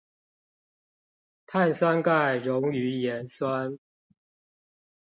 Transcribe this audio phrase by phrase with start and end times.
[1.45, 3.77] 碳酸鈣溶於鹽酸